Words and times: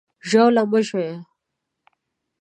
ژاوله 0.29 0.63
مه 0.71 0.79
ژویه! 0.87 1.17